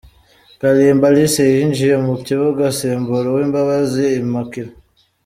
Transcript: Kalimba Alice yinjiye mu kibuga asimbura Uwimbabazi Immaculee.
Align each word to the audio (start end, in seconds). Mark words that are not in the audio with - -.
Kalimba 0.59 1.05
Alice 1.11 1.43
yinjiye 1.53 1.95
mu 2.05 2.15
kibuga 2.25 2.61
asimbura 2.71 3.25
Uwimbabazi 3.29 4.05
Immaculee. 4.21 4.75